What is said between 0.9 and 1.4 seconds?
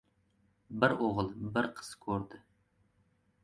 o‘g‘il,